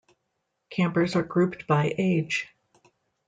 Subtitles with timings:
[0.71, 2.47] Campers are grouped by age.